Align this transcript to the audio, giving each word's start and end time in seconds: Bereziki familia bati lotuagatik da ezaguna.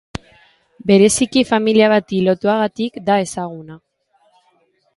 Bereziki 0.91 1.43
familia 1.49 1.89
bati 1.93 2.21
lotuagatik 2.29 2.99
da 3.11 3.21
ezaguna. 3.27 3.77